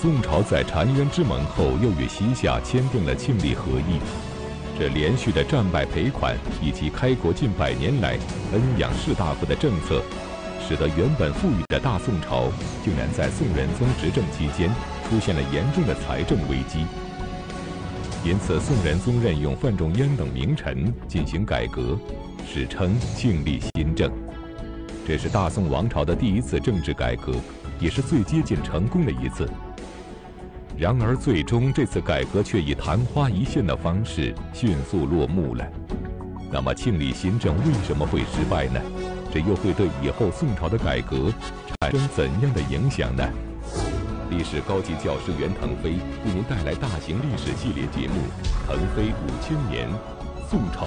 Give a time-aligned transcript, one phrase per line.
[0.00, 3.98] 宋朝在澶渊之盟后，又与西夏签订了庆历和议。
[4.78, 8.16] 这连续的战败赔款，以及开国近百年来
[8.52, 10.00] 恩养士大夫的政策，
[10.68, 12.44] 使得原本富裕的大宋朝，
[12.84, 14.70] 竟然在宋仁宗执政期间
[15.10, 16.86] 出现了严重的财政危机。
[18.24, 21.98] 因此，宋仁宗任用范仲淹等名臣进行改革，
[22.46, 24.08] 史称庆历新政。
[25.04, 27.34] 这是大宋王朝的第一次政治改革，
[27.80, 29.48] 也是最接近成功的一次。
[30.78, 35.66] 然而，最终这次改革却以昙花一现的方式迅速落幕了。
[36.52, 38.80] 那么，庆历新政为什么会失败呢？
[39.34, 41.32] 这又会对以后宋朝的改革
[41.80, 43.28] 产生怎样的影响呢？
[44.30, 48.14] 历史高级教师袁腾飞为您带来大型历史系列节目
[48.68, 49.88] 《腾飞五千年·
[50.48, 50.86] 宋朝》，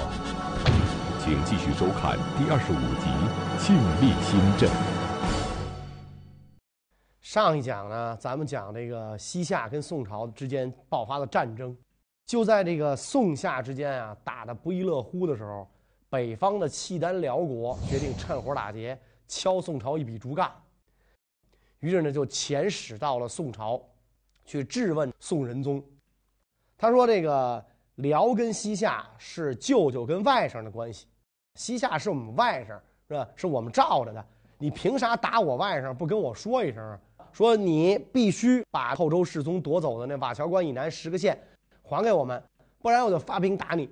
[1.20, 3.12] 请继续收看第二十五集
[3.62, 4.70] 《庆历新政》。
[7.32, 11.74] 上一讲呢，咱们讲这个西夏跟宋朝之间爆发的战争，
[12.26, 15.66] 就在这个宋夏之间啊打得不亦乐乎的时候，
[16.10, 20.52] 北方的契丹辽国决定趁火打劫，敲宋朝一笔竹杠。
[21.80, 23.82] 于是呢，就遣使到了宋朝，
[24.44, 25.82] 去质问宋仁宗。
[26.78, 31.08] 他说：“这个辽跟西夏是舅舅跟外甥的关系，
[31.56, 32.78] 西夏是我们外甥，
[33.08, 33.26] 是吧？
[33.38, 34.26] 是我们罩着的，
[34.58, 35.94] 你凭啥打我外甥？
[35.94, 37.00] 不跟我说一声啊？”
[37.34, 41.38] 说你必须把后周世宗夺走的那瓦桥关以南十个县
[41.82, 42.42] 还给我们，
[42.80, 43.90] 不然我就发兵打你。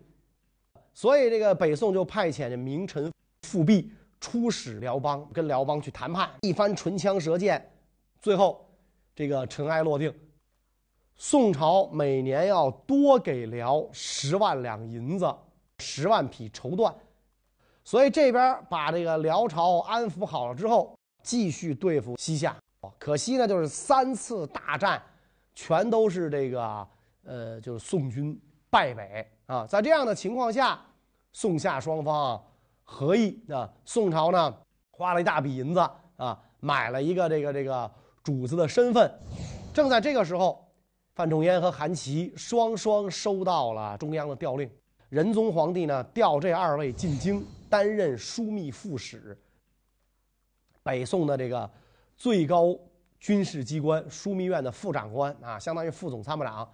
[0.93, 3.11] 所以这个北宋就派遣这名臣
[3.43, 7.71] 富弼出使辽邦，跟辽邦去谈判，一番唇枪舌剑，
[8.21, 8.69] 最后
[9.15, 10.13] 这个尘埃落定。
[11.15, 15.33] 宋朝每年要多给辽十万两银子，
[15.79, 16.93] 十万匹绸缎，
[17.83, 22.55] 所以这边把这个辽朝安抚好了之后，继续对付西夏。
[22.97, 25.02] 可惜呢，就是三次大战，
[25.53, 26.88] 全都是这个
[27.23, 29.67] 呃，就是宋军败北啊。
[29.67, 30.79] 在这样的情况下，
[31.34, 32.41] 宋夏双方
[32.85, 34.56] 合议啊，宋朝呢
[34.91, 35.79] 花了一大笔银子
[36.16, 37.91] 啊，买了一个这个这个
[38.23, 39.11] 主子的身份。
[39.73, 40.66] 正在这个时候，
[41.16, 44.69] 范仲淹和韩琦双双收到了中央的调令，
[45.09, 49.38] 仁宗皇帝呢调这二位进京担任枢密副使。
[50.81, 51.69] 北宋的这个。
[52.19, 52.78] 最高
[53.18, 56.69] 军事机关枢密院的副长官啊，相当于副总参谋长。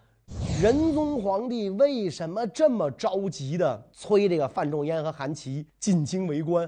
[0.60, 6.68] 仁宗皇帝为什么这么着急的催这个范仲淹和韩琦进京为官？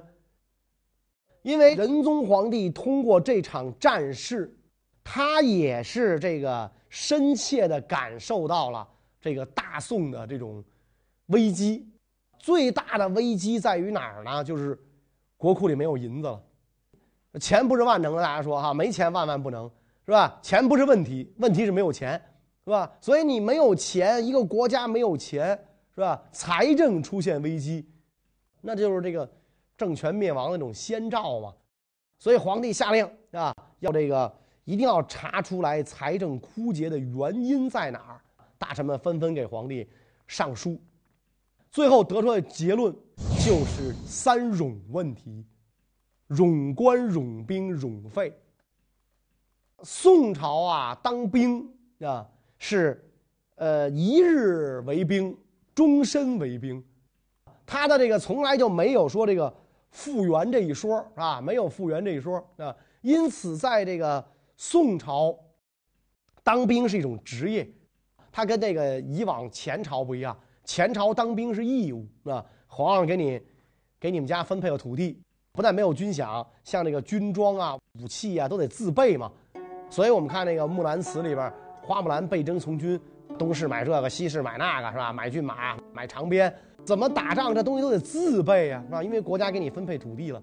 [1.42, 4.56] 因为仁宗皇帝通过这场战事，
[5.04, 8.88] 他也是这个深切的感受到了
[9.20, 10.64] 这个大宋的这种
[11.28, 11.90] 危机。
[12.38, 14.44] 最大的危机在于哪儿呢？
[14.44, 14.80] 就是
[15.36, 16.44] 国库里没有银子了。
[17.40, 19.70] 钱不是万能的，大家说哈，没钱万万不能，
[20.06, 20.40] 是吧？
[20.42, 22.14] 钱不是问题，问题是没有钱，
[22.64, 22.92] 是吧？
[23.02, 25.50] 所以你没有钱，一个国家没有钱，
[25.96, 26.22] 是吧？
[26.32, 27.86] 财政出现危机，
[28.62, 29.30] 那就是这个
[29.78, 31.54] 政权灭亡的那种先兆嘛。
[32.20, 34.34] 所以皇帝下令啊，要这个
[34.64, 38.22] 一定要查出来财政枯竭的原因在哪儿。
[38.58, 39.88] 大臣们纷纷给皇帝
[40.26, 40.82] 上书，
[41.70, 42.92] 最后得出的结论
[43.46, 45.46] 就是三冗问题。
[46.30, 48.34] 冗官、冗兵、冗费。
[49.84, 52.28] 宋朝啊，当兵啊
[52.58, 53.04] 是，
[53.56, 55.38] 呃，一日为兵，
[55.76, 56.84] 终身为兵。
[57.66, 59.54] 他的这个从来就没有说这个
[59.92, 62.76] 复员这一说啊，没有复员这一说啊。
[63.02, 65.38] 因此，在这个宋朝，
[66.44, 67.70] 当兵是一种职业，
[68.32, 70.38] 他跟这个以往前朝不一样。
[70.64, 73.40] 前朝当兵是义务啊，皇上给你，
[74.00, 75.22] 给你们家分配了土地。
[75.58, 79.32] 不但没有军饷，像这个军装啊、武器啊都得自备嘛。
[79.90, 81.52] 所以我们看那个《木兰辞》里边，
[81.82, 83.00] 花木兰被征从军，
[83.40, 85.12] 东市买这个，西市买那个，是吧？
[85.12, 86.54] 买骏马，买长鞭，
[86.86, 89.02] 怎么打仗这东西都得自备啊，是吧？
[89.02, 90.40] 因为国家给你分配土地了，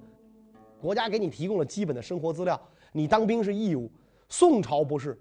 [0.80, 2.60] 国家给你提供了基本的生活资料，
[2.90, 3.88] 你当兵是义务。
[4.28, 5.16] 宋朝不是，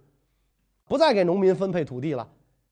[0.87, 2.27] 不再给农民分配土地了，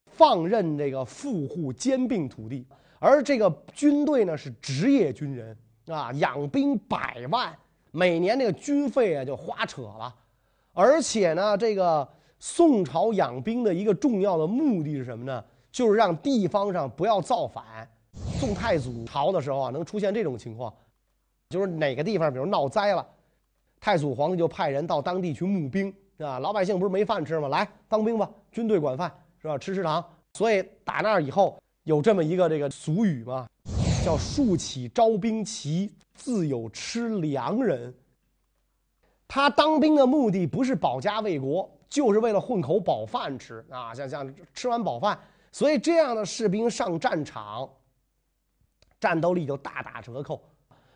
[0.07, 2.65] 放任这个富户兼并土地，
[2.97, 5.55] 而这个军队呢是职业军人。
[5.91, 7.55] 啊，养兵百万，
[7.91, 10.13] 每年这个军费啊就花扯了，
[10.73, 12.07] 而且呢，这个
[12.39, 15.43] 宋朝养兵的一个重要的目的是什么呢？
[15.71, 17.63] 就是让地方上不要造反。
[18.39, 20.73] 宋太祖朝的时候啊，能出现这种情况，
[21.49, 23.05] 就是哪个地方比如闹灾了，
[23.79, 27.47] 太祖皇帝就派人到当地去募兵，是吧，老百姓不是没饭吃吗？
[27.47, 29.09] 来当兵吧，军队管饭
[29.41, 29.57] 是吧？
[29.57, 30.03] 吃食堂。
[30.33, 33.47] 所以打那儿以后有这么一个这个俗语嘛。
[34.03, 37.93] 叫竖起招兵旗，自有吃粮人。
[39.27, 43.93] 他当兵的目的不是保家卫国，就是为了混口饱饭吃啊！
[43.93, 45.17] 像像吃完饱饭，
[45.51, 47.69] 所以这样的士兵上战场，
[48.99, 50.41] 战斗力就大打折扣。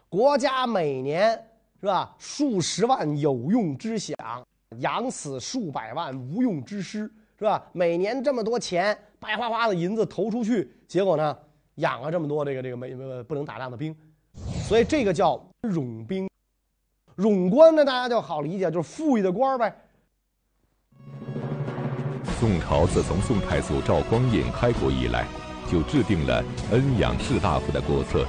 [0.09, 1.31] 国家每年
[1.79, 4.15] 是吧，数十万有用之饷，
[4.79, 7.01] 养死数百万无用之师，
[7.37, 7.63] 是吧？
[7.71, 11.37] 每年这么多钱，白花花的银子投出去，结果呢，
[11.75, 13.95] 养了这么多这个这个没没不能打仗的兵，
[14.67, 16.29] 所以这个叫冗兵。
[17.17, 19.73] 冗官呢，大家就好理解，就是富裕的官呗。
[22.39, 25.25] 宋朝自从宋太祖赵匡胤开国以来，
[25.71, 28.25] 就制定了恩养士大夫的国策。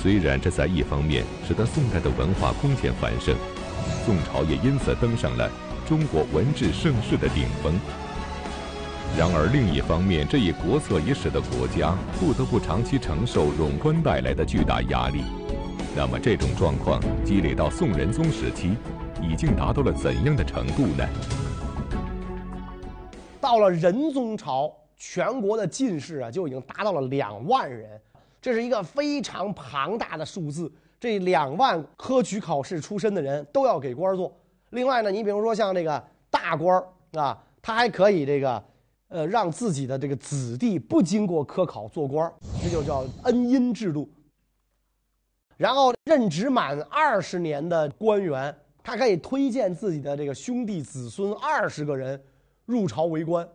[0.00, 3.34] 虽然这在一方面使得宋代的文化空前繁盛，
[4.04, 5.50] 宋朝也因此登上了
[5.86, 7.74] 中国文治盛世的顶峰。
[9.14, 15.22] 然而另一方面，这一国策也使得国家不得不长期承受冗官带来的巨大压力。
[15.94, 18.74] 那么这种状况积累到宋仁宗时期，
[19.20, 21.06] 已经达到了怎样的程度呢？
[23.38, 28.00] 到了仁宗朝，全国的进士啊就已经达到了两万人，
[28.40, 30.72] 这是一个非常庞大的数字。
[30.98, 34.34] 这两万科举考试出身的人都要给官做。
[34.70, 36.82] 另外呢，你比如说像这个大官
[37.12, 38.62] 啊，他还可以这个，
[39.12, 42.32] 呃，让自己的这个子弟不经过科考做官，
[42.62, 44.08] 这就叫恩荫制度。
[45.58, 52.20] 然后任职满二十年的官员，他可以推荐自己的这个兄弟子孙二十个人
[52.64, 53.46] 入朝为官，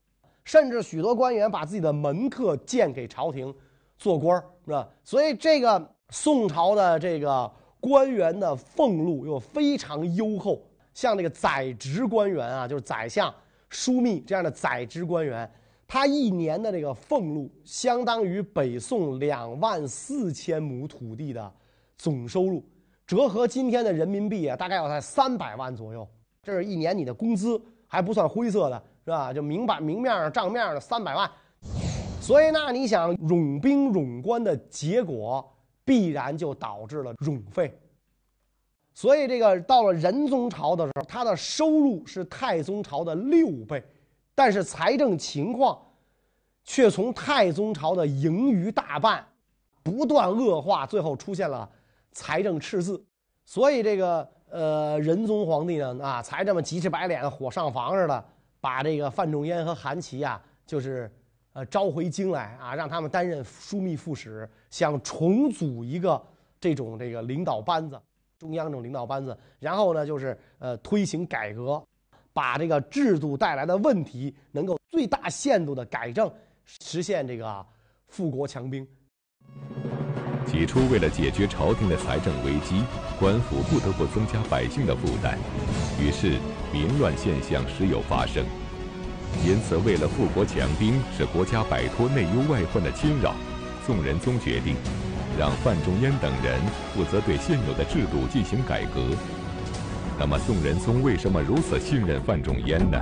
[0.43, 3.53] 甚至许多官员把自己的门客荐给朝廷
[3.97, 4.87] 做官是吧？
[5.03, 10.61] 所以这个宋朝的这个官员的俸禄又非常优厚，
[10.93, 13.33] 像这个宰执官员啊，就是宰相、
[13.69, 15.49] 枢密这样的宰执官员，
[15.87, 21.53] 他一年的这个俸禄相当于北宋两万四千亩土地的。
[21.97, 22.63] 总收入
[23.07, 26.07] 折合今天的人民币啊，大概要在三百万左右。
[26.43, 29.33] 这是一年你的工资，还不算灰色的，是吧？
[29.33, 31.27] 就明版明面上账面的三百万。
[32.21, 35.43] 所以那你想冗兵冗官的结果，
[35.83, 37.75] 必然就导致了冗费。
[38.97, 43.83] 所以这个到了仁宗朝的时候，他的收入是太宗朝的六倍，
[44.33, 45.79] 但是财政情况
[46.63, 49.23] 却从太宗朝的盈余大半
[49.83, 51.69] 不断恶化，最后出现了。
[52.11, 52.99] 财政赤字，
[53.45, 58.25] 所以这个呃仁宗皇帝呢啊才这么急赤白脸火上房似的，
[58.59, 61.07] 把这个范仲淹和韩琦啊就是
[61.53, 66.19] 呃召回京来啊，让他们担任枢密副使，想重组一个
[66.59, 68.01] 这种这个领导班子，
[68.39, 71.83] 中央这种领导班子，然后呢就是呃推行改革，
[72.33, 76.31] 把这个制度带来的问题能够最大限度的改正，
[76.65, 77.65] 实现这个
[78.07, 78.87] 富国强兵。
[80.45, 82.83] 起初，为了解决朝廷的财政危机，
[83.19, 85.37] 官府不得不增加百姓的负担，
[85.99, 86.37] 于是
[86.71, 88.45] 民乱现象时有发生。
[89.45, 93.35] 因此，为了富国强兵，使国家摆脱内忧外患的侵扰，
[93.85, 94.75] 宋仁宗决定
[95.37, 96.59] 让范仲淹等人
[96.93, 99.15] 负责对现有的制度进行改革。
[100.19, 102.97] 那么，宋仁宗为什么如此信任范仲淹呢？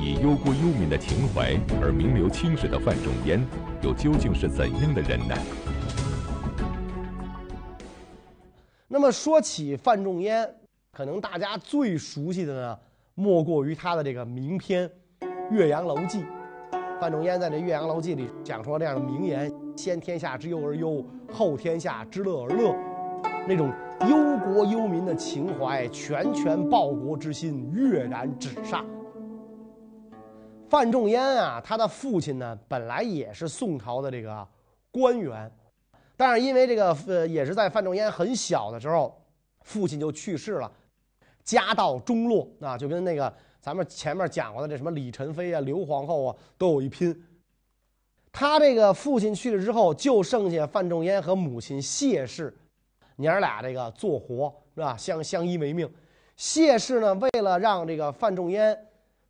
[0.00, 3.44] 以忧国忧民的情怀而名留青史的范仲淹，
[3.82, 5.34] 又究竟是怎样的人呢？
[8.86, 10.48] 那么说起范仲淹，
[10.92, 12.78] 可能大家最熟悉的呢，
[13.14, 14.88] 莫过于他的这个名篇
[15.50, 16.20] 《岳阳楼记》。
[17.00, 22.74] 范仲淹在这《岳阳楼记》里讲出了这样的名言：“先天下之忧而忧，后天下之乐而乐。”
[23.46, 23.72] 那种
[24.08, 28.86] 忧国忧民的情怀，拳拳报国之心跃然纸上。
[30.68, 34.46] 范仲淹啊，他的父亲呢，本来也是宋朝的这个
[34.92, 35.50] 官员。
[36.16, 39.20] 但是因为这个呃，也是在范仲淹很小的时候，
[39.62, 40.70] 父亲就去世了，
[41.42, 47.12] 家道中落啊，就跟那个咱们前面讲过的这什么李宸妃啊、刘皇后啊都有一拼。
[48.32, 52.56] 他这个父亲去了之后，就剩下范仲淹和母亲谢氏，
[53.16, 54.96] 娘俩这个做活是吧？
[54.96, 55.88] 相相依为命。
[56.36, 58.76] 谢氏呢，为了让这个范仲淹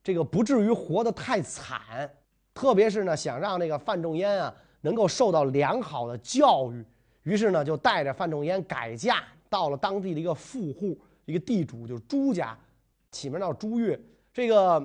[0.02, 2.08] 这个不至于活得太惨，
[2.54, 4.54] 特别是呢，想让这个范仲淹啊。
[4.84, 6.84] 能够受到良好的教育，
[7.22, 12.58] 于是呢，就带着范仲淹改嫁到了当地的一个富户，一个地主，就是朱家，
[13.12, 13.96] 起名叫朱越。
[14.34, 14.84] 这个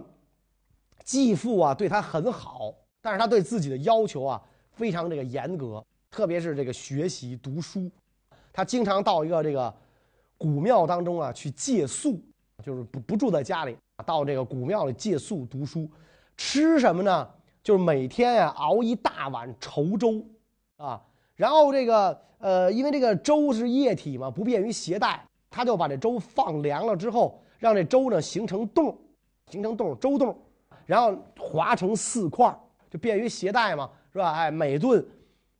[1.03, 2.71] 继父啊，对他很好，
[3.07, 4.41] 但是他对自己的要求啊，
[4.73, 7.89] 非常这个严格，特别是这个学习读书，
[8.51, 9.73] 他经常到一个这个
[10.37, 12.21] 古庙当中啊去借宿，
[12.61, 15.89] 就是不不住在家里，到这个古庙里借宿读书，
[16.35, 17.29] 吃什么呢？
[17.63, 20.21] 就是每天呀熬一大碗稠粥，
[20.75, 21.01] 啊，
[21.37, 28.97] 然后这个呃，因为这个粥是液体嘛，不便于携带，他就把这粥放凉了之后，让这粥呢形成洞，
[29.49, 30.37] 形成洞粥洞，
[30.85, 32.53] 然后划成四块
[32.89, 34.31] 就便于携带嘛，是吧？
[34.31, 35.05] 哎，每顿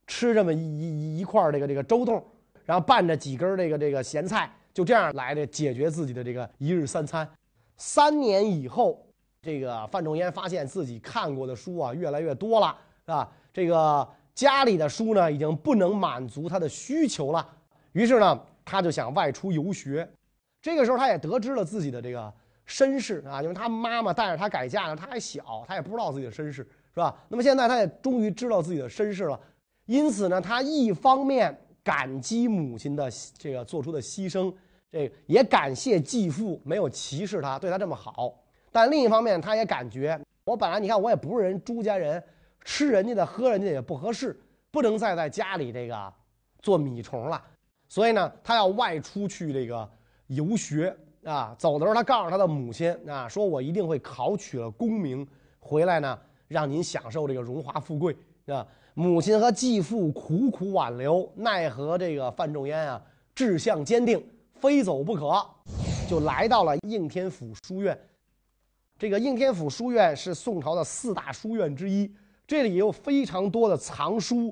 [0.06, 2.24] 吃这么一一一块这个这个粥洞，
[2.66, 7.28] 然后拌着几根这个这个咸菜，就这样来的解决自己的这个一日三餐。
[7.76, 9.06] 三年以后，
[9.42, 13.32] 这个范仲淹发现自己看过的书啊越来越多了，是吧？
[13.54, 17.48] 这个家里的书呢已经不能满足他的需求了，
[17.92, 20.08] 于是呢他就想外出游学。
[20.62, 22.34] 这个时候他也得知了自己的这个
[22.66, 26.68] 身世啊，因为他妈妈带着他改嫁呢，他还小，他也不知道自己的身世，
[26.98, 27.16] 是吧？
[27.30, 29.40] 那么现在他也终于知道自己的身世了，
[29.86, 34.52] 因此呢，他一方面感激母亲的这个做出的牺牲。
[34.92, 38.34] 这也感谢继父没有歧视他，对他这么好。
[38.72, 42.24] 但另一方面，他也感觉我本来你看我也不是人朱家人，
[42.64, 44.36] 吃人家的喝人家的也不合适，
[44.72, 46.14] 不能再在家里这个
[46.64, 47.40] 做米虫了。
[47.88, 49.88] 所以呢，他要外出去这个
[50.26, 51.54] 游学啊。
[51.60, 55.28] 走的时候，他告诉他的母亲啊，说我一定会考取了功名，
[55.60, 58.16] 回来呢让您享受这个荣华富贵
[58.48, 58.66] 啊。
[58.94, 63.02] 母亲和继父苦苦挽留，奈何这个范仲淹啊
[63.36, 64.24] 志向坚定。
[64.60, 65.46] 非走不可，
[66.10, 67.96] 就来到了应天府书院。
[68.98, 72.12] 这个应天府书院是宋朝的四大书院之一，
[72.48, 74.52] 这里有非常多的藏书，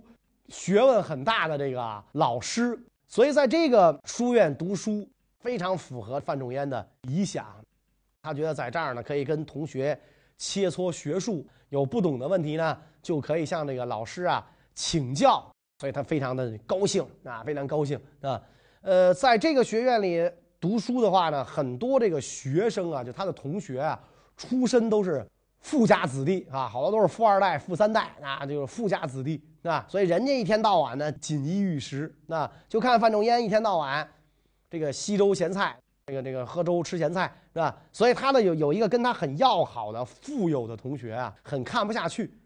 [0.49, 5.09] 学问很大的这个老师，所以在这个书院读书
[5.39, 7.47] 非常符合范仲淹的理想。
[8.21, 9.99] 他觉得在这儿呢，可以跟同学
[10.37, 15.45] 切磋学术，有不懂的问题呢，就可以向这个老师啊请教，
[15.79, 18.41] 所以他非常的高兴啊，非常高兴啊。
[18.81, 23.99] 呃，在这个学院里读书的话呢，很多这个学生啊，就他的同学啊，
[24.37, 25.25] 出身都是
[25.59, 34.07] 富家子弟啊，好多都是富二代、富三代啊，就是富家子弟啊，所以人家一天到晚呢锦衣玉食，那就看范仲淹一天到晚
[34.69, 35.75] 这个稀粥咸菜，
[36.05, 37.73] 这个这个喝粥吃咸菜是吧？
[37.93, 42.37] 所以他呢有有一个跟他很要好的富有的同学啊，很看不下去，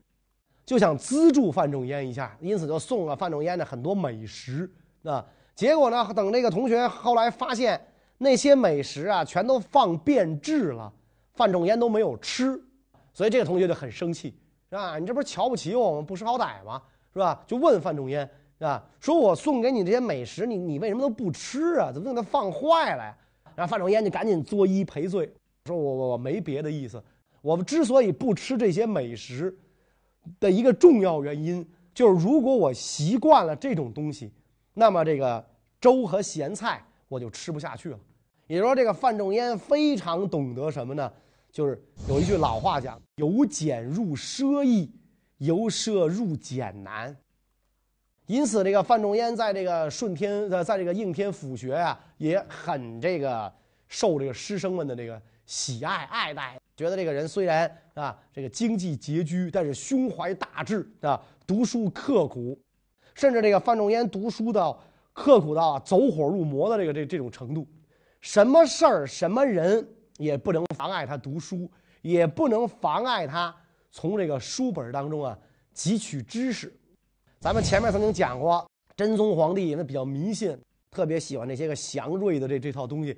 [0.68, 4.72] 就想资助范仲淹一下，因此就送了范仲淹的很多美食
[5.04, 5.26] 啊。
[5.56, 6.14] 结果呢？
[6.16, 7.84] 等这个同学后来发现
[8.20, 10.94] 那些美食啊，全都放变质了，
[11.34, 12.62] 范仲淹都没有吃，
[13.12, 14.38] 所以这个同学就很生气，
[14.70, 15.00] 是吧？
[15.00, 16.80] 你这不是瞧不起我们，不识好歹吗？
[17.12, 17.44] 是吧？
[17.48, 18.84] 就问范仲淹，是吧？
[19.00, 21.92] 说我送给你这些美食，你你为什么都不吃啊？
[21.92, 23.18] 怎么给它放坏了呀？
[23.60, 25.30] 然后范仲淹就赶紧作揖赔罪，
[25.66, 27.04] 说我我我没别的意思，
[27.42, 29.54] 我们之所以不吃这些美食
[30.40, 34.32] 的一个重要原因，就是如果我习惯了这种东西。
[34.74, 35.46] 那么这个
[35.82, 38.00] 粥和咸菜我就吃不下去了。
[38.48, 41.12] 也就是说，这个范仲淹非常懂得什么呢？
[41.52, 44.90] 就是有一句老话讲：“由俭入奢易，
[45.40, 47.14] 由奢入俭难。”
[48.30, 53.52] 因此，这个范仲淹在这个顺天呃，在这个应天府学啊，也很这个
[53.88, 62.56] 受这个师生们的这个喜爱爱戴，觉得这个人虽然啊这个经济拮据，但是胸怀大志啊，读书刻苦。
[63.16, 64.80] 甚至这个范仲淹读书到
[65.12, 67.68] 刻苦到走火入魔的这个这这种程度，
[68.22, 69.84] 什么事儿什么人
[70.18, 71.68] 也不能妨碍他读书，
[72.04, 73.56] 也不能妨碍他
[73.90, 75.36] 从这个书本当中啊
[75.76, 76.72] 汲取知识。
[77.40, 80.58] 咱们前面曾经讲过，真宗皇帝那比较迷信，
[80.92, 83.18] 特别喜欢那些个祥瑞的这这套东西，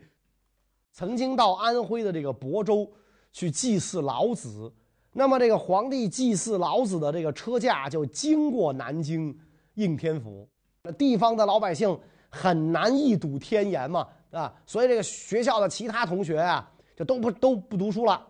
[0.91, 2.87] 曾经到安徽的这个亳州
[3.31, 4.71] 去祭祀老子。
[5.13, 9.37] 那么这个皇帝祭祀老子的这个车驾就经过南京。
[9.75, 10.45] 应天府，
[10.83, 11.97] 那地方的老百姓
[12.29, 18.21] 很难一睹天颜嘛，啊，所以这个学校的其他同学啊，就都不都不读书了，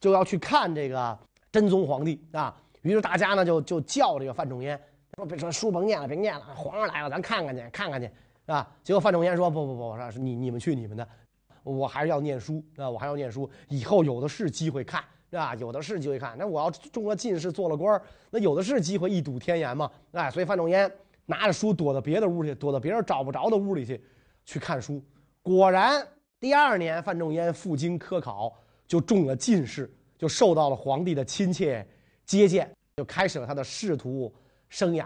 [0.00, 1.16] 就要去看这个
[1.52, 2.56] 真宗皇帝啊。
[2.80, 4.80] 于是大家呢就就叫这个范仲淹，
[5.20, 8.68] 说别说书甭念了，别念了，皇上来了，咱看看去，看看去，是吧。
[8.82, 11.06] 结果范仲淹说不不不，我说你你们去你们的，
[11.62, 15.04] 我还是要念书啊，我还要念书，以后有的是机会看。
[15.32, 15.54] 是吧？
[15.54, 16.36] 有的是机会看。
[16.36, 19.88] 那我要中了进士，做了官那有的是机会一睹天颜嘛。
[20.10, 20.90] 哎，所以范仲淹
[21.24, 24.02] 拿着书躲到别的屋去，躲到别人找不着的屋里去，
[24.44, 25.00] 去看书。
[25.40, 26.04] 果然，
[26.40, 28.52] 第二年范仲淹赴京科考，
[28.88, 31.86] 就中了进士，就受到了皇帝的亲切
[32.26, 34.34] 接见，就开始了他的仕途
[34.70, 35.04] 生涯。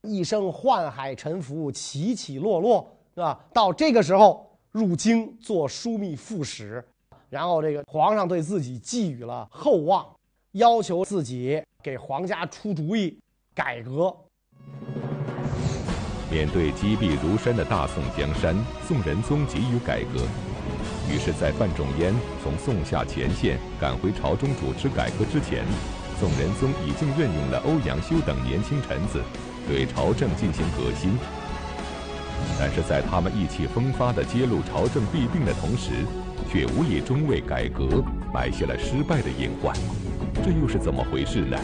[0.00, 3.38] 一生宦海沉浮，起起落落，是吧？
[3.54, 6.84] 到这个时候入京做枢密副使。
[7.30, 10.04] 然后，这个皇上对自己寄予了厚望，
[10.52, 13.16] 要求自己给皇家出主意
[13.54, 14.14] 改革。
[16.30, 20.20] 面对积弊如山的大宋江山，宋仁宗急于改革，
[21.08, 25.64] 于是，在范仲淹从宋夏前线赶回朝中主持改革之前，
[26.22, 29.20] 宋仁宗已经任用了欧阳修等年轻臣子，
[29.66, 31.18] 对朝政进行革新。
[32.60, 36.06] 但是在他们意气风发地揭露朝政弊病的同时，
[36.48, 39.74] 却无意中为改革埋下了失败的隐患。
[40.44, 41.58] 这又是怎么回事呢？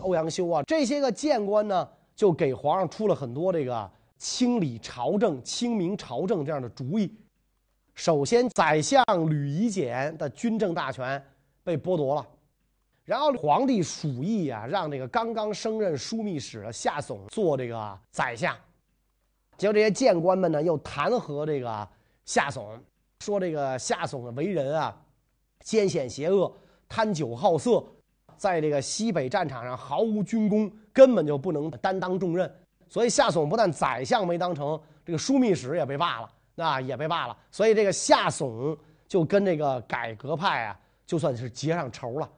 [0.00, 3.88] 欧阳修啊，这些个谏官呢，就给皇上出了很多这个
[4.18, 7.14] 清理朝政、清明朝政这样的主意。
[7.94, 11.24] 首先，宰相吕夷简的军政大权
[11.64, 12.26] 被剥夺了，
[13.04, 18.56] 然后皇帝鼠疫啊，让这个刚刚升任枢密使的夏竦做这个宰相。
[19.56, 21.88] 结果这些谏官们呢，又弹劾这个
[22.24, 22.78] 夏竦，
[23.20, 24.96] 说这个夏竦的为人啊，
[25.60, 26.54] 奸险邪恶、
[26.88, 27.82] 贪酒好色，
[28.36, 32.52] 在这个西北战场上毫无军功，根本就不能担当重任。
[32.88, 36.30] 所以夏竦不但宰相没当成，这个枢密使也被罢了。
[36.56, 38.78] 那也被罢了，所以这个夏竦
[39.08, 42.30] 就跟这个改革派啊，就算是结上仇了。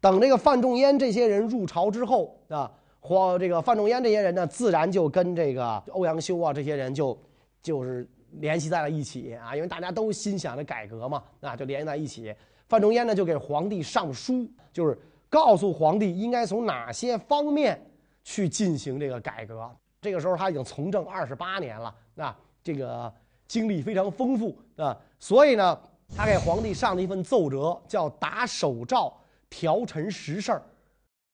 [0.00, 2.70] 等这个范仲淹这些人入朝之后啊，
[3.00, 7.18] 或这个范仲淹这些人呢，自然就跟这个欧阳修啊这些人就
[7.62, 12.34] 就是联系在了一起啊，因为大家都心想着改革嘛，啊，就联系在一起。
[12.68, 14.98] 范仲淹呢就给皇帝上书，就是
[15.28, 17.80] 告诉皇帝应该从哪些方面
[18.22, 19.70] 去进行这个改革。
[20.00, 23.12] 这个时候他已经从政二十八年了，啊，这个。
[23.46, 25.78] 经历非常丰富啊，所以呢，
[26.16, 29.16] 他给皇帝上了一份奏折，叫打手诏
[29.48, 30.62] 调陈实事儿。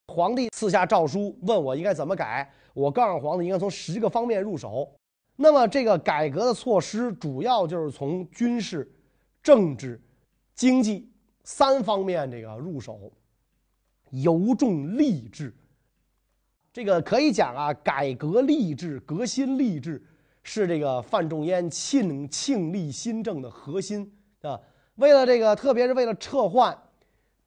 [0.09, 2.53] 皇帝赐下诏书，问我应该怎么改。
[2.75, 4.91] 我告诉皇帝，应该从十个方面入手。
[5.37, 8.91] 那么这个改革的措施，主要就是从军事、
[9.43, 10.00] 政治、
[10.55, 11.11] 经济
[11.45, 13.12] 三方面这个入手，
[14.11, 15.55] 尤重吏治。
[16.73, 20.05] 这个可以讲啊，改革吏治，革新吏治。
[20.43, 24.11] 是这个范仲淹庆庆历新政的核心
[24.49, 24.61] 啊！
[24.97, 26.76] 为了这个，特别是为了撤换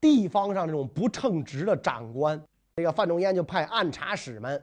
[0.02, 2.42] 地方上这种不称职的长官，
[2.76, 4.62] 这个范仲淹就派按察使们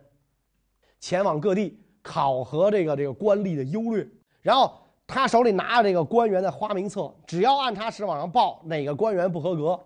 [0.98, 4.06] 前往各地考核这个这个官吏的优劣，
[4.42, 4.72] 然后
[5.06, 9.78] 他手里拿着这个官员的花名册，只要按察使往上报哪个官员不合格，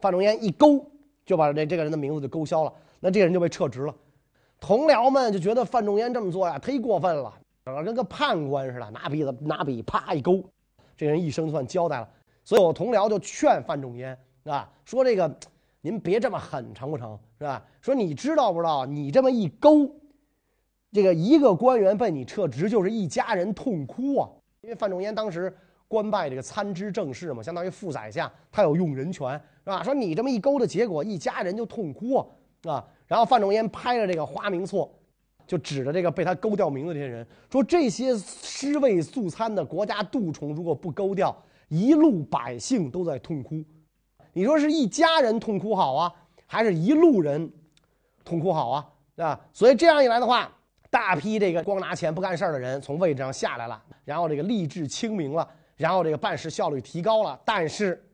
[0.00, 0.84] 范仲淹一勾
[1.24, 3.94] 就把这这个人的名字就勾销了，那这个人就被撤职了。
[4.60, 7.32] 同僚们就觉得范仲淹这么做呀，忒过分了。
[7.64, 10.42] 整个跟个判官似的，拿笔子拿笔啪一勾，
[10.98, 12.08] 这人一生算交代了。
[12.44, 15.38] 所以我同僚就劝范仲淹啊，说这个
[15.80, 17.18] 您别这么狠，成不成？
[17.38, 17.64] 是吧？
[17.80, 18.84] 说你知道不知道？
[18.84, 19.88] 你这么一勾，
[20.90, 24.28] 这个一个官员被你撤职，就是一家人痛哭啊。
[24.60, 25.54] 因为范仲淹当时
[25.86, 29.32] 官拜这个参知政事嘛，相当于副宰相，他有用人权，
[29.64, 29.82] 是吧？
[29.82, 32.26] 说你这么一勾的结果，一家人就痛哭啊，
[32.64, 32.84] 啊。
[33.06, 34.88] 然后范仲淹拍了这个花名册。
[35.48, 41.34] 就指着这个被他勾掉名字这些人说：“这些尸位素餐的国家蠹虫，如果不勾掉，
[41.68, 43.64] 一路百姓都在痛哭。
[44.34, 46.12] 你说是一家人痛哭好啊，
[46.44, 47.50] 还是一路人
[48.22, 48.86] 痛哭好啊？
[49.16, 49.40] 啊！
[49.54, 50.52] 所以这样一来的话，
[50.90, 58.06] 大批这个光拿钱不干事儿的人从位置上下来了，然后这个吏治清明了，然后这个办事效率提高了，但是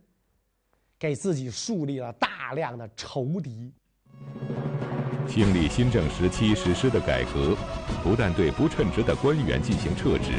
[1.00, 3.72] 给自己树立了大量的仇敌。”
[5.28, 7.56] 清理新政时期实施的改革，
[8.02, 10.32] 不但对不称职的官员进行撤职，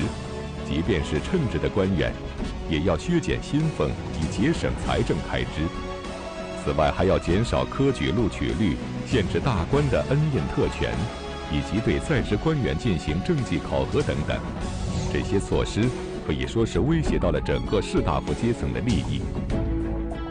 [0.68, 2.14] 即便是称职的官员，
[2.70, 5.68] 也要削减薪俸以节省财政开支。
[6.64, 10.94] 此外，还要减少科举录取率，限制大官的恩印特权，
[11.52, 14.38] 以及对在职官员进行政绩考核等等。
[15.12, 15.90] 这些措施
[16.26, 19.22] 可以说是威胁到了整个士大夫阶层的利益。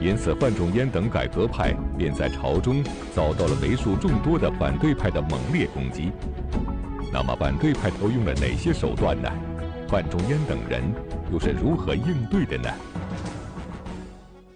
[0.05, 6.13] 因此，范仲淹等改革派便在朝中遭到了为数众多的反对派的猛烈攻击。
[7.11, 9.33] 那么，反对派都用了哪些手段呢？
[9.89, 10.83] 范仲淹等人
[11.33, 12.71] 又是如何应对的呢？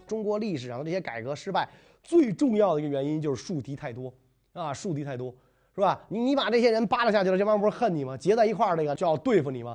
[0.07, 1.67] 中国历史上的这些改革失败，
[2.03, 4.13] 最重要的一个原因就是树敌太多
[4.53, 5.35] 啊，树敌太多，
[5.75, 5.99] 是吧？
[6.09, 8.15] 你把这些人扒拉下去了，这帮不是恨你吗？
[8.19, 9.75] 结在一块儿，这个就要对付你吗？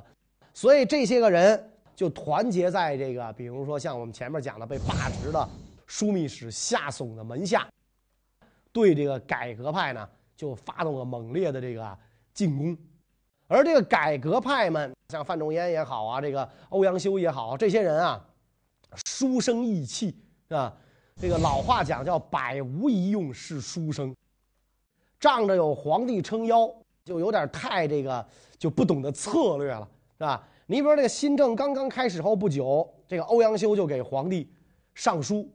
[0.52, 1.60] 所以这些个人
[1.96, 5.48] 就团结在这个，比如说像我们前面讲的被罢职的。
[5.88, 7.68] 枢密使夏竦的门下，
[8.72, 11.98] 对这个改革派呢，就发动了猛烈的这个
[12.32, 12.76] 进攻。
[13.46, 18.24] 而这个改革派们，像范仲淹也好啊，这个欧阳修也好，这些人啊，
[19.04, 20.16] 书生意气
[20.48, 20.74] 啊。
[21.20, 24.12] 这个老话讲叫“百无一用是书生”，
[25.20, 26.68] 仗着有皇帝撑腰，
[27.04, 28.26] 就有点太这个
[28.58, 30.48] 就不懂得策略了，是吧？
[30.66, 34.50] 你比如这个新政刚刚开始后不久，这个欧阳修就给皇帝
[34.94, 35.48] 上书。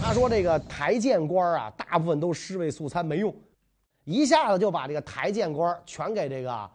[0.00, 3.34] 他说：“这个台谏官啊，大部分都尸位素餐，没用，
[4.04, 6.70] 一下子就把这个台谏官全给这个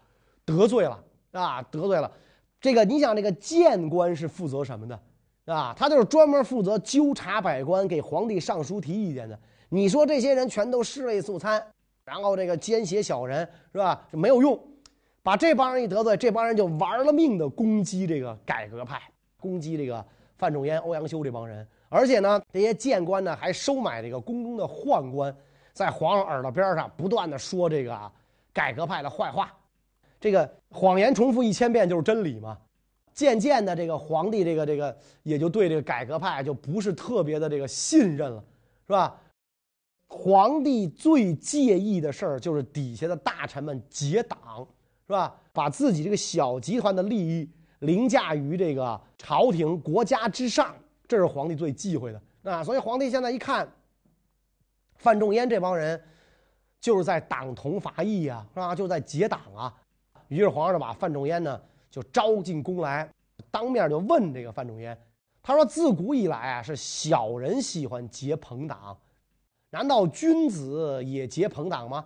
[0.45, 2.11] 得罪了啊，得罪了。
[2.61, 4.99] 这个你想，这个谏官是负责什么的
[5.45, 5.73] 啊？
[5.77, 9.39] 他就是专门负责纠察百官，给皇帝上书提意见的。
[9.69, 11.63] 你说这些人全都尸位素餐，
[12.05, 14.07] 然后这个奸邪小人是吧？
[14.11, 14.59] 没有用。
[15.21, 19.01] 把这帮人一得罪，这帮人就玩了命的攻击这个改革派，
[19.39, 20.05] 攻击这个
[20.37, 21.67] 范仲淹、欧阳修这帮人。
[21.89, 25.35] 而且呢，这些谏官呢还收买这个宫中的宦官，
[25.73, 28.11] 在皇上耳朵边上不断的说这个
[28.53, 29.51] 改革派的坏话。
[30.19, 32.57] 这个谎言重复一千遍就是真理嘛。
[33.13, 38.43] 渐渐的，这个皇帝这个这个也就对这个改革派就不是特别的这个信任了，
[38.87, 39.15] 是吧？
[40.07, 44.67] 皇帝最介意的事儿就是底下的大臣们结党。
[45.07, 45.35] 是吧？
[45.53, 47.47] 把自己这个小集团的利益
[47.81, 50.75] 凌驾于这个朝廷国家之上，
[51.07, 52.63] 这是皇帝最忌讳的啊！
[52.63, 53.67] 所以皇帝现在一看，
[54.95, 56.01] 范仲淹这帮人
[56.79, 58.75] 就是在党同伐异呀，是吧？
[58.75, 59.73] 就在结党啊！
[60.27, 63.09] 于是皇上就把范仲淹呢就招进宫来，
[63.51, 64.97] 当面就问这个范仲淹，
[65.43, 68.97] 他说：“自古以来啊，是小人喜欢结朋党，
[69.69, 72.05] 难道君子也结朋党吗？”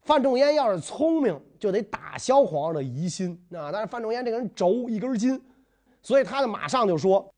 [0.00, 3.70] 范仲淹要是聪明，就得打消皇上的疑心啊！
[3.70, 5.40] 但是范仲淹这个人轴一根筋，
[6.02, 7.32] 所以他就马上就说：“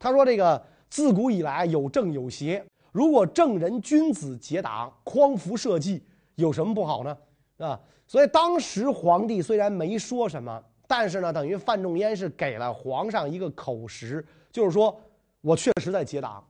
[0.00, 6.02] 他说这个自古以来有正有邪，如果正人君子结党，匡扶社稷，
[6.34, 7.16] 有什么不好呢？
[7.58, 7.78] 啊！
[8.08, 15.00] 所以当时皇帝虽然没说什么，但是呢，等于范仲淹是给了皇上一个口实，就是说
[15.42, 16.42] 我确实在结党，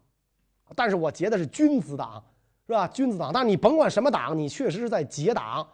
[0.75, 2.23] 但是我结的是君子党。”
[2.67, 2.87] 是吧？
[2.87, 5.67] 君子党，但是你甭管什么党，你确实是在结党。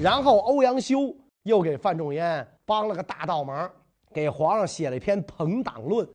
[0.00, 3.70] 然后欧阳修又给范仲淹帮了个大倒忙，
[4.14, 6.06] 给皇上写了一篇《朋党论》，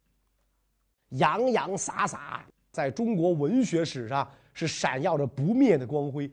[1.09, 6.29] 洋洋洒洒，在中国文学史上是闪耀着不灭的光辉。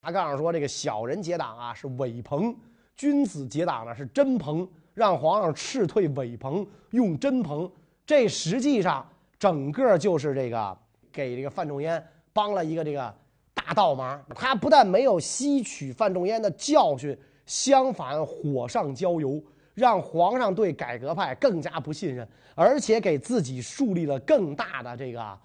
[0.00, 2.54] 他告诉说，这个小人结党啊是伪朋，
[2.96, 7.70] 君子结党呢是真朋，让皇上斥退伪朋，用真朋。
[8.06, 9.06] 这实际上
[9.38, 10.78] 整个就是这个
[11.12, 12.04] 给这个范仲淹。
[12.32, 13.14] 帮了一个这个
[13.54, 19.42] 大倒忙，他不但没有吸取范仲淹的教训，相反火上浇油，
[19.76, 25.38] 让皇上对改革派更加不信任，而且给自己树立了更大的这个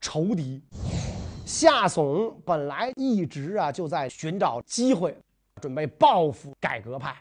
[0.00, 0.60] 仇敌。
[1.44, 5.16] 夏竦本来一直啊就在寻找机会，
[5.60, 7.14] 准备报复改革派，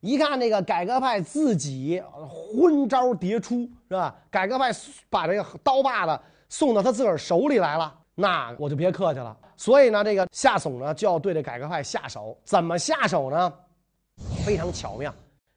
[0.00, 4.16] 一看这个改革派自己昏招迭出，是吧？
[4.30, 4.70] 改革派
[5.10, 7.94] 把这个刀把子送到他自个儿手里来了。
[8.14, 9.36] 那我就别客气了。
[9.58, 12.34] 所以呢，这个夏竦呢就要对这改革派下手。
[12.44, 13.52] 怎么下手呢？
[14.42, 15.14] 非常巧妙。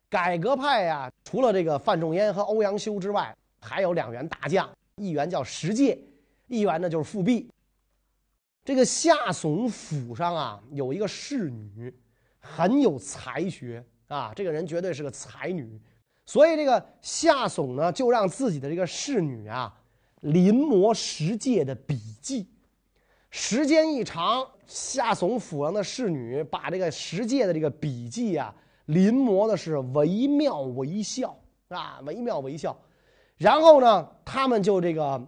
[0.09, 5.97] 改革派呀，除了这个范仲淹和欧阳修之外，还有两员大将，一员叫石介，
[6.47, 7.49] 一员呢就是富弼。
[8.65, 11.93] 这个夏竦府上啊有一个侍女，
[12.39, 15.79] 很有才学啊，这个人绝对是个才女。
[16.25, 19.75] 所以这个夏竦呢就让自己的这个侍女啊。
[20.21, 22.45] 临摹石介的笔记，
[23.29, 28.53] 时间一长，夏竦府上的侍女把这个石介的这个笔记啊
[28.89, 32.75] 临摹的是惟妙惟肖啊，惟妙惟肖。
[33.37, 35.27] 然后呢，他们就这个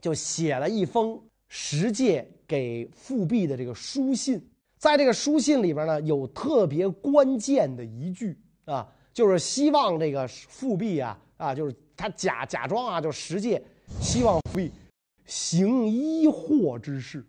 [0.00, 4.42] 就写了一封石介给富弼的这个书信，
[4.78, 13.62] 在这个书信里边呢，有特别关键的一句啊，就是希望这个富弼啊啊，就是他假假装啊，就石介。
[14.00, 14.72] 希望富弼
[15.26, 17.22] 行医祸之事。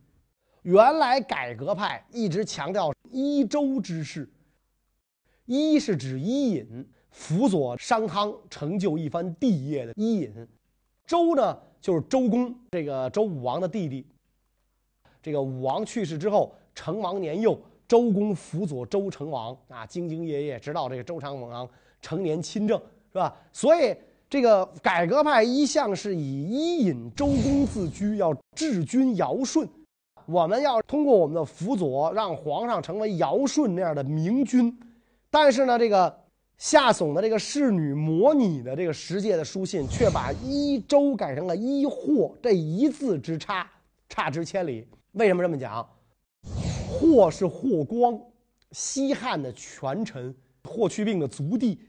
[0.61, 4.27] 原来改革派一直强调医周之事，
[5.45, 10.47] 一是指伊尹辅佐商汤成就一番帝业的伊尹，
[11.05, 14.05] 周呢就是周公这个周武王的弟弟。
[15.21, 21.67] 这个武王去世之后，成王年幼，周公辅佐周成王啊，兢兢业业，直到这个周成王
[22.01, 22.77] 成年亲政，
[23.11, 23.35] 是吧？
[23.51, 23.95] 所以。
[24.27, 29.65] 这个改革派一向是以伊尹、周公自居，要治君尧舜。
[30.25, 34.75] 我们要通过我们的辅佐，让皇上成为尧舜那样的明君。
[35.37, 36.17] 但是呢，这个
[36.57, 43.69] 夏竦的这个侍女模拟的这个十诫的书信，却把一周改成了一霍，这一字之差，
[44.07, 44.87] 差之千里。
[45.11, 45.85] 为什么这么讲？
[46.87, 48.17] 霍是霍光，
[48.71, 51.81] 西汉的权臣，霍去病的族弟。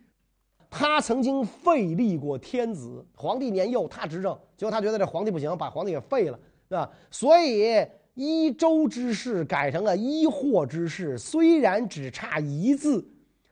[0.68, 6.90] 他曾经废立过天子，皇帝年幼，他执政，结果他觉得这皇帝不行，把皇帝给废了，对吧？
[7.12, 13.06] 所以一周之事改成了一霍之事，虽然只差一字，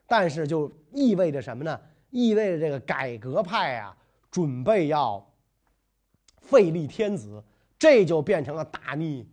[0.07, 1.81] 但是就意味着什么呢？
[2.11, 3.97] 意味着这个改革派啊，
[4.31, 5.25] 准备要
[6.43, 7.43] 废立天子，
[7.79, 9.27] 这就变成了大逆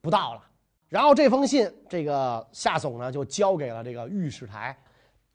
[0.00, 0.42] 不道了。
[0.88, 4.74] 然后这封信，这个夏竦呢，就交给了这个御史台。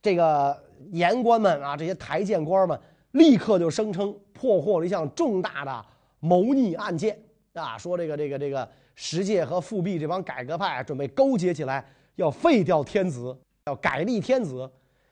[0.01, 0.57] 这个
[0.91, 2.79] 言官们啊，这些台谏官们
[3.11, 5.85] 立刻就声称破获了一项重大的
[6.19, 7.19] 谋逆案件
[7.53, 14.67] 啊，说这个这个这个石介和富弼这帮改革派准备勾结起来，要废掉天子，要改立天子。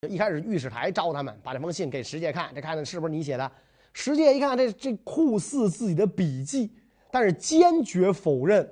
[0.07, 3.51] 一开始御史台招他们，把这封信给石介看，这看看是不是你写的。
[3.93, 6.71] 石介一看，这这酷似自己的笔迹，
[7.11, 8.69] 但是坚决否认。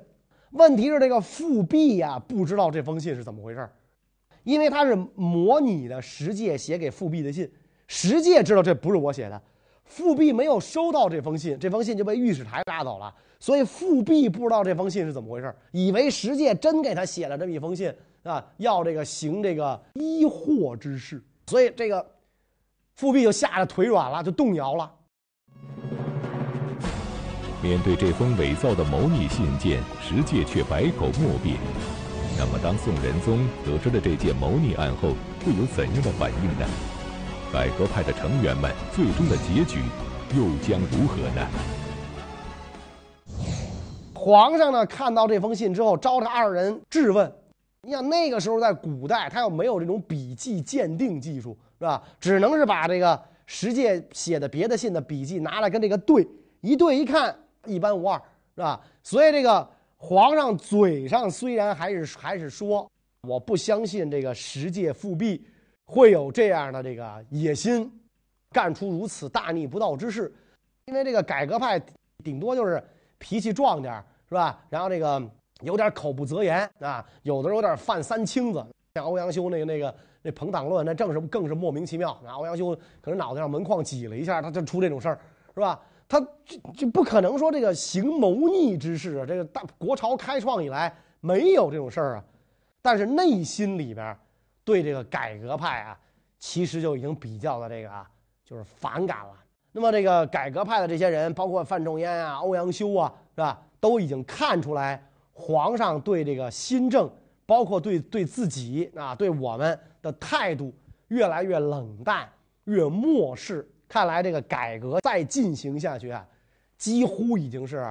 [0.51, 3.67] 问题是这个富弼呀，不知道这封信是怎么回事
[4.43, 7.49] 因为他是模拟的石介写给富弼的信，
[7.87, 9.41] 石介知道这不是我写的，
[9.85, 17.93] 富弼没有收到这封信，这封信就被御史台拉走了，所以富弼不知道这封信是怎么回事以为石介真给他写了这么一封信。
[18.23, 22.05] 啊，要这个行这个医祸之事，所以这个
[22.95, 24.89] 富弼就吓得腿软了，就动摇了。
[27.61, 31.57] 面对这封伪造的谋逆信件，石介却百口莫辩。
[32.37, 35.09] 那么，当宋仁宗得知了这件谋逆案后，
[35.45, 36.65] 会有怎样的反应呢？
[37.51, 39.79] 改革派的成员们最终的结局
[40.35, 41.47] 又将如何呢？
[44.13, 47.29] 皇上呢，看到这封信之后，召他二人质问。
[47.85, 52.01] 你想那个时候在古代，他又没有这种笔迹鉴定技术，是吧？
[52.17, 56.25] 只能是把这个石介写的别的信的笔迹拿来跟这个对
[56.61, 58.17] 一对一看，一般无二，
[58.55, 58.79] 是吧？
[59.03, 62.89] 所以这个皇上嘴上虽然还是还是说
[63.27, 65.45] 我不相信这个石介复辟
[65.83, 67.91] 会有这样的这个野心，
[68.53, 70.33] 干出如此大逆不道之事，
[70.85, 71.81] 因为这个改革派
[72.23, 72.81] 顶多就是
[73.17, 74.57] 脾气壮点是吧？
[74.69, 75.21] 然后这个。
[75.63, 82.35] 有点口不择言啊，有的时候有点犯三清子，像欧阳修那个那个那朋党论，那正是更是莫名其妙啊。
[82.35, 85.19] 欧阳修可能脑袋上门框挤了一下，他就出这种事儿，
[85.53, 85.79] 是吧？
[86.07, 89.25] 他就就不可能说这个行谋逆之事啊。
[89.25, 92.23] 这个大国朝开创以来没有这种事儿啊，
[92.81, 94.15] 但是内心里边
[94.63, 95.97] 对这个改革派啊，
[96.39, 98.07] 其实就已经比较的这个啊，
[98.45, 99.33] 就是反感了。
[99.71, 103.59] 那么这个改革派的这些人，包括范仲淹啊、欧阳修啊，是吧？
[103.79, 105.03] 都已经看出来。
[105.33, 107.11] 皇上对这个新政，
[107.45, 110.73] 包括对对自己啊，对我们的态度
[111.07, 112.29] 越来越冷淡，
[112.65, 113.67] 越漠视。
[113.89, 116.25] 看来这个改革再进行下去啊，
[116.77, 117.85] 几乎已经是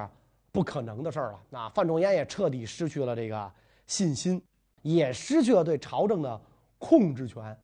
[0.51, 1.39] 不可能的事儿了。
[1.49, 3.51] 那范仲淹也彻底失去了这个
[3.87, 4.41] 信心，
[4.81, 6.41] 也失去了对朝政的
[6.77, 7.57] 控制权。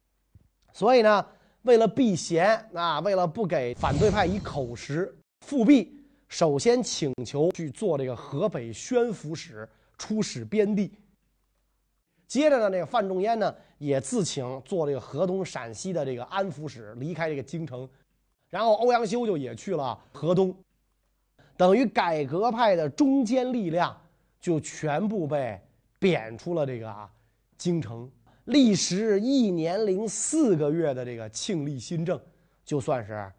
[0.72, 1.26] 所以呢，
[1.64, 5.99] 为了避嫌啊，为了不给反对派以口实，复辟。
[6.30, 10.92] 首先请求去做这个河北宣抚使，出使边地。
[12.28, 17.90] 接着呢，这个范仲淹呢也自请做这个河东、陕西的这个安抚使，离开这个京城。
[18.48, 20.56] 然后欧阳修就也去了河东，
[21.58, 24.00] 等于改革派的中坚力量
[24.40, 25.60] 就全部被
[25.98, 27.10] 贬出了这个啊
[27.58, 28.10] 京城。
[28.46, 32.20] 历时一年零四个月的这个庆历新政，
[32.64, 33.32] 就算是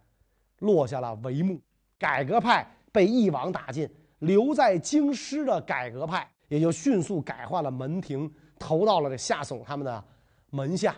[0.58, 1.60] 落下了帷幕。
[1.96, 2.66] 改革派。
[2.92, 3.88] 被一网打尽，
[4.20, 10.04] 留在京师的改革派也就迅速改换了门庭，投到了这夏竦他们的
[10.50, 10.96] 门下，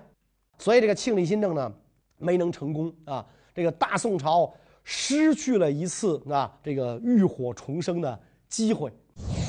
[0.59, 1.73] 所以这个庆历新政呢
[2.19, 3.25] 没能成功啊。
[3.55, 4.51] 这个大宋朝
[4.83, 8.91] 失去了一次啊这个浴火重生的机会。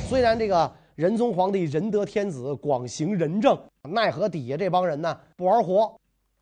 [0.10, 3.58] 虽然这个仁宗皇帝仁德天子广行仁政，
[3.90, 5.98] 奈何底下这帮人呢不玩活，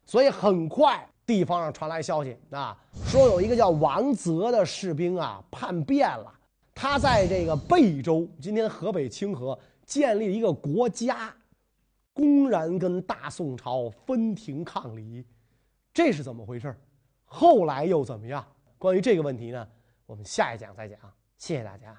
[0.05, 1.07] 所以很快。
[1.25, 6.33] 地方上传来消息啊，说有一个叫王泽的士兵啊叛变了，
[6.73, 11.33] 他在这个贝州（今天河北清河）建立一个国家，
[12.13, 15.25] 公然跟大宋朝分庭抗礼，
[15.93, 16.75] 这是怎么回事？
[17.25, 18.45] 后来又怎么样？
[18.77, 19.67] 关于这个问题呢，
[20.05, 20.97] 我们下一讲再讲。
[21.37, 21.97] 谢谢大家。